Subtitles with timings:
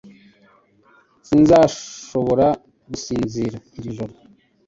[1.27, 2.47] Sinzashobora
[2.89, 4.13] gusinzira iri joro